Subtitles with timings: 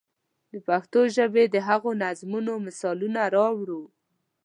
[0.51, 3.83] د پښتو ژبې د هغو نظمونو مثالونه راوړو.